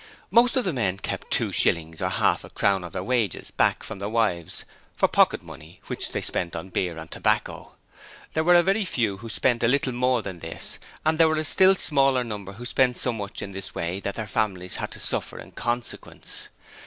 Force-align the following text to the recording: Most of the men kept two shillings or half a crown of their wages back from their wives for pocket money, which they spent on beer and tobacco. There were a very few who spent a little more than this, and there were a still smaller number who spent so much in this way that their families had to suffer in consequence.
Most 0.31 0.55
of 0.57 0.63
the 0.65 0.73
men 0.73 0.97
kept 0.97 1.29
two 1.29 1.51
shillings 1.51 2.01
or 2.01 2.09
half 2.09 2.43
a 2.43 2.49
crown 2.49 2.83
of 2.83 2.91
their 2.91 3.03
wages 3.03 3.51
back 3.51 3.83
from 3.83 3.99
their 3.99 4.09
wives 4.09 4.65
for 4.95 5.07
pocket 5.07 5.43
money, 5.43 5.79
which 5.85 6.11
they 6.11 6.21
spent 6.23 6.55
on 6.55 6.69
beer 6.69 6.97
and 6.97 7.11
tobacco. 7.11 7.73
There 8.33 8.43
were 8.43 8.55
a 8.55 8.63
very 8.63 8.83
few 8.83 9.17
who 9.17 9.29
spent 9.29 9.61
a 9.61 9.67
little 9.67 9.93
more 9.93 10.23
than 10.23 10.39
this, 10.39 10.79
and 11.05 11.19
there 11.19 11.27
were 11.29 11.37
a 11.37 11.43
still 11.43 11.75
smaller 11.75 12.23
number 12.23 12.53
who 12.53 12.65
spent 12.65 12.97
so 12.97 13.13
much 13.13 13.43
in 13.43 13.51
this 13.51 13.75
way 13.75 13.99
that 13.99 14.15
their 14.15 14.25
families 14.25 14.77
had 14.77 14.89
to 14.93 14.99
suffer 14.99 15.37
in 15.37 15.51
consequence. 15.51 16.47